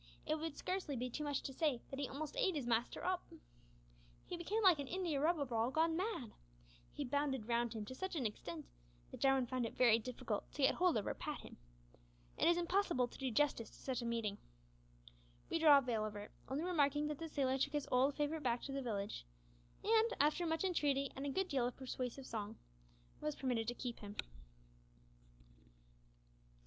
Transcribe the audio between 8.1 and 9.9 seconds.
an extent that Jarwin found it